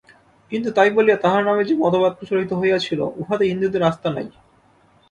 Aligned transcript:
কিন্তু 0.51 0.69
তাই 0.71 0.89
বলিয়া 0.89 1.17
তাঁহার 1.17 1.43
নামে 1.45 1.63
যে 1.63 1.73
মতবাদ 1.75 2.11
প্রচলিত 2.17 2.51
হইয়াছিল, 2.53 2.99
উহাতে 3.21 3.43
হিন্দুদের 3.45 3.83
আস্থা 3.83 4.09
নাই। 4.09 4.27